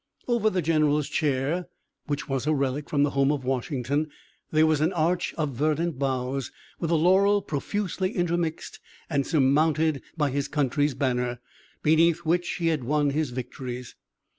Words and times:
Over 0.27 0.49
the 0.49 0.63
general's 0.63 1.07
chair, 1.07 1.67
which 2.07 2.27
was 2.27 2.47
a 2.47 2.55
relic 2.55 2.89
from 2.89 3.03
the 3.03 3.11
home 3.11 3.31
of 3.31 3.43
Washington, 3.43 4.09
there 4.49 4.65
was 4.65 4.81
an 4.81 4.91
arch 4.93 5.31
of 5.35 5.51
verdant 5.51 5.99
boughs, 5.99 6.51
with 6.79 6.89
the 6.89 6.97
laurel 6.97 7.39
profusely 7.43 8.13
intermixed, 8.15 8.79
and 9.11 9.27
surmounted 9.27 10.01
by 10.17 10.31
his 10.31 10.47
country's 10.47 10.95
banner, 10.95 11.37
beneath 11.83 12.25
which 12.25 12.49
he 12.55 12.69
had 12.69 12.83
won 12.83 13.11
his 13.11 13.29
victories. 13.29 13.93